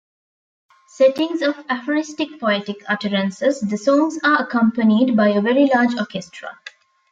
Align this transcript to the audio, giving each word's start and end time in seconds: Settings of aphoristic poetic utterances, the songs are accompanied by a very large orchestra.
Settings 0.95 1.43
of 1.43 1.53
aphoristic 1.69 2.39
poetic 2.39 2.77
utterances, 2.89 3.59
the 3.61 3.77
songs 3.77 4.17
are 4.23 4.41
accompanied 4.41 5.15
by 5.15 5.29
a 5.29 5.41
very 5.41 5.67
large 5.71 5.93
orchestra. 5.95 6.57